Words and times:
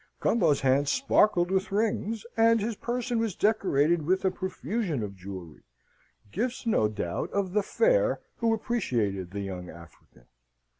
Gumbo's 0.19 0.61
hand 0.61 0.89
sparkled 0.89 1.51
with 1.51 1.71
rings, 1.71 2.25
and 2.35 2.59
his 2.59 2.75
person 2.75 3.19
was 3.19 3.35
decorated 3.35 4.01
with 4.01 4.25
a 4.25 4.31
profusion 4.31 5.03
of 5.03 5.15
jewellery 5.15 5.61
gifts, 6.31 6.65
no 6.65 6.87
doubt, 6.87 7.29
of 7.33 7.53
the 7.53 7.61
fair 7.61 8.19
who 8.37 8.51
appreciated 8.51 9.29
the 9.29 9.41
young 9.41 9.69
African. 9.69 10.25